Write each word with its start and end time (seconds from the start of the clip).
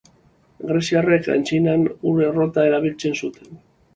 Greziarrek 0.69 1.29
aintzinan 1.33 1.85
ur-errota 2.13 2.65
erabiltzen 2.71 3.17
zuten. 3.23 3.63